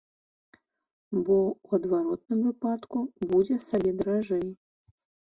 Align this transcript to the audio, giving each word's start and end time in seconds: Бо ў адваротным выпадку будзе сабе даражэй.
Бо 1.23 1.35
ў 1.39 1.79
адваротным 1.79 2.39
выпадку 2.47 2.97
будзе 3.35 3.59
сабе 3.67 3.93
даражэй. 4.01 4.47